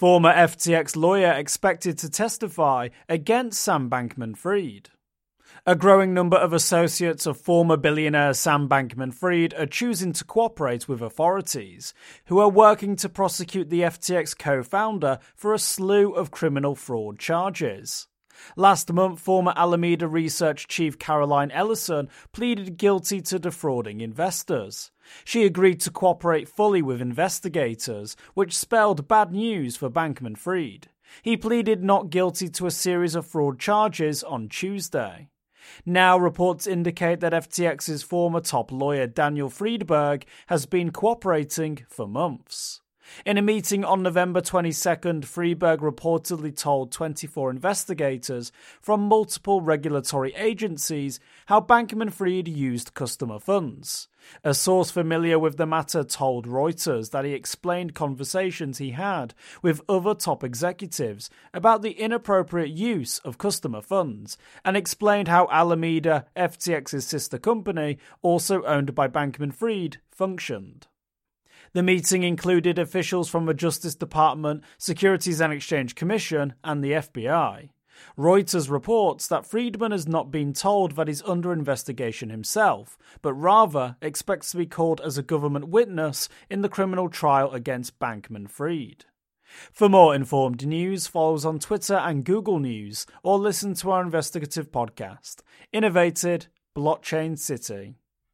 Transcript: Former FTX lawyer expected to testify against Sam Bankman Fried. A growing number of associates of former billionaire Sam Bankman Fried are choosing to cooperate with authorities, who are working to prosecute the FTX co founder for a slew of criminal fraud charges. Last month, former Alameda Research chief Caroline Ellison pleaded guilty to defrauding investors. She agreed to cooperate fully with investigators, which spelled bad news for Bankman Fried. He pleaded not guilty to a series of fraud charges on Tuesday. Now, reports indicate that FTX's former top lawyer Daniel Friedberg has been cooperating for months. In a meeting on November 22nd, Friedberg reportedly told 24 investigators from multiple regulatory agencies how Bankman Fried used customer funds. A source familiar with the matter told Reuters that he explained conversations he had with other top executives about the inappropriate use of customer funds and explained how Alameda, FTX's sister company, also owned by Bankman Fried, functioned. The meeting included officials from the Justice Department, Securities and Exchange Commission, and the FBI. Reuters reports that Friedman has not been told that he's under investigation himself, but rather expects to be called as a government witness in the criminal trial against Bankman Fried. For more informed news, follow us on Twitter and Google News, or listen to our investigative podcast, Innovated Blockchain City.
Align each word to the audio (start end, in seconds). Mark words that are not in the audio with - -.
Former 0.00 0.32
FTX 0.32 0.96
lawyer 0.96 1.32
expected 1.32 1.98
to 1.98 2.08
testify 2.08 2.88
against 3.06 3.60
Sam 3.60 3.90
Bankman 3.90 4.34
Fried. 4.34 4.88
A 5.66 5.76
growing 5.76 6.14
number 6.14 6.38
of 6.38 6.54
associates 6.54 7.26
of 7.26 7.36
former 7.36 7.76
billionaire 7.76 8.32
Sam 8.32 8.66
Bankman 8.66 9.12
Fried 9.12 9.52
are 9.52 9.66
choosing 9.66 10.14
to 10.14 10.24
cooperate 10.24 10.88
with 10.88 11.02
authorities, 11.02 11.92
who 12.28 12.38
are 12.38 12.48
working 12.48 12.96
to 12.96 13.10
prosecute 13.10 13.68
the 13.68 13.82
FTX 13.82 14.38
co 14.38 14.62
founder 14.62 15.18
for 15.36 15.52
a 15.52 15.58
slew 15.58 16.12
of 16.14 16.30
criminal 16.30 16.74
fraud 16.74 17.18
charges. 17.18 18.08
Last 18.56 18.92
month, 18.92 19.20
former 19.20 19.52
Alameda 19.56 20.08
Research 20.08 20.68
chief 20.68 20.98
Caroline 20.98 21.50
Ellison 21.50 22.08
pleaded 22.32 22.76
guilty 22.76 23.20
to 23.22 23.38
defrauding 23.38 24.00
investors. 24.00 24.90
She 25.24 25.44
agreed 25.44 25.80
to 25.80 25.90
cooperate 25.90 26.48
fully 26.48 26.82
with 26.82 27.00
investigators, 27.00 28.16
which 28.34 28.56
spelled 28.56 29.08
bad 29.08 29.32
news 29.32 29.76
for 29.76 29.90
Bankman 29.90 30.36
Fried. 30.36 30.88
He 31.22 31.36
pleaded 31.36 31.82
not 31.82 32.10
guilty 32.10 32.48
to 32.50 32.66
a 32.66 32.70
series 32.70 33.14
of 33.14 33.26
fraud 33.26 33.58
charges 33.58 34.22
on 34.22 34.48
Tuesday. 34.48 35.28
Now, 35.84 36.18
reports 36.18 36.66
indicate 36.66 37.20
that 37.20 37.32
FTX's 37.32 38.02
former 38.02 38.40
top 38.40 38.72
lawyer 38.72 39.06
Daniel 39.06 39.50
Friedberg 39.50 40.24
has 40.46 40.66
been 40.66 40.90
cooperating 40.90 41.84
for 41.88 42.06
months. 42.06 42.80
In 43.24 43.38
a 43.38 43.42
meeting 43.42 43.84
on 43.84 44.02
November 44.02 44.40
22nd, 44.40 45.24
Friedberg 45.24 45.80
reportedly 45.80 46.56
told 46.56 46.92
24 46.92 47.50
investigators 47.50 48.52
from 48.80 49.00
multiple 49.02 49.60
regulatory 49.60 50.34
agencies 50.34 51.20
how 51.46 51.60
Bankman 51.60 52.12
Fried 52.12 52.48
used 52.48 52.94
customer 52.94 53.38
funds. 53.38 54.08
A 54.44 54.54
source 54.54 54.90
familiar 54.90 55.38
with 55.38 55.56
the 55.56 55.66
matter 55.66 56.04
told 56.04 56.46
Reuters 56.46 57.10
that 57.10 57.24
he 57.24 57.32
explained 57.32 57.94
conversations 57.94 58.78
he 58.78 58.90
had 58.90 59.34
with 59.62 59.80
other 59.88 60.14
top 60.14 60.44
executives 60.44 61.30
about 61.54 61.82
the 61.82 61.92
inappropriate 61.92 62.70
use 62.70 63.18
of 63.20 63.38
customer 63.38 63.80
funds 63.80 64.36
and 64.64 64.76
explained 64.76 65.28
how 65.28 65.48
Alameda, 65.50 66.26
FTX's 66.36 67.06
sister 67.06 67.38
company, 67.38 67.98
also 68.22 68.62
owned 68.64 68.94
by 68.94 69.08
Bankman 69.08 69.54
Fried, 69.54 69.98
functioned. 70.10 70.86
The 71.72 71.82
meeting 71.82 72.22
included 72.22 72.78
officials 72.78 73.28
from 73.28 73.46
the 73.46 73.54
Justice 73.54 73.94
Department, 73.94 74.64
Securities 74.78 75.40
and 75.40 75.52
Exchange 75.52 75.94
Commission, 75.94 76.54
and 76.64 76.82
the 76.82 76.92
FBI. 76.92 77.70
Reuters 78.16 78.70
reports 78.70 79.26
that 79.28 79.46
Friedman 79.46 79.92
has 79.92 80.08
not 80.08 80.30
been 80.30 80.52
told 80.52 80.96
that 80.96 81.08
he's 81.08 81.22
under 81.22 81.52
investigation 81.52 82.30
himself, 82.30 82.98
but 83.22 83.34
rather 83.34 83.96
expects 84.00 84.50
to 84.50 84.56
be 84.56 84.66
called 84.66 85.00
as 85.00 85.18
a 85.18 85.22
government 85.22 85.68
witness 85.68 86.28
in 86.48 86.62
the 86.62 86.68
criminal 86.68 87.08
trial 87.08 87.52
against 87.52 87.98
Bankman 87.98 88.48
Fried. 88.48 89.04
For 89.72 89.88
more 89.88 90.14
informed 90.14 90.66
news, 90.66 91.06
follow 91.06 91.34
us 91.34 91.44
on 91.44 91.58
Twitter 91.58 91.96
and 91.96 92.24
Google 92.24 92.60
News, 92.60 93.06
or 93.22 93.38
listen 93.38 93.74
to 93.74 93.90
our 93.90 94.02
investigative 94.02 94.70
podcast, 94.70 95.42
Innovated 95.72 96.46
Blockchain 96.76 97.36
City. 97.36 97.96